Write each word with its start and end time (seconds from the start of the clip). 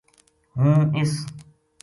ہوں 0.57 0.79
اس 0.97 1.11